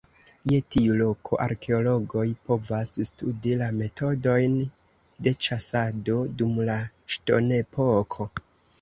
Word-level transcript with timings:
Je 0.51 0.59
tiu 0.75 0.95
loko 1.01 1.37
arkeologoj 1.45 2.23
povas 2.47 2.95
studi 3.11 3.53
la 3.61 3.69
metodojn 3.83 4.57
de 5.29 5.37
ĉasado 5.49 6.21
dum 6.41 6.61
la 6.75 6.83
ŝtonepoko. 7.17 8.33